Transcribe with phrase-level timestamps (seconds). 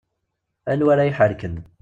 [0.71, 1.55] Anwa ara iḥerken.